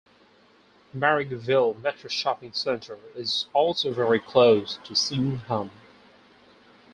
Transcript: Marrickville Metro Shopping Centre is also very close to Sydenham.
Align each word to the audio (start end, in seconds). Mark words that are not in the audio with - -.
Marrickville 0.97 1.79
Metro 1.79 2.09
Shopping 2.09 2.53
Centre 2.53 2.97
is 3.13 3.45
also 3.53 3.93
very 3.93 4.19
close 4.19 4.79
to 4.85 4.95
Sydenham. 4.95 5.69